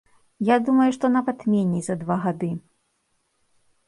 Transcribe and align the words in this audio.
Я 0.47 0.55
думаю, 0.69 0.85
што 0.95 1.05
нават 1.17 1.43
меней 1.53 1.83
за 1.87 1.97
два 2.05 2.17
гады. 2.23 2.49